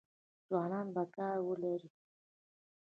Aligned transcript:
ځوانان 0.47 0.87
به 0.95 1.03
کار 1.15 1.37
ولري؟ 1.43 1.89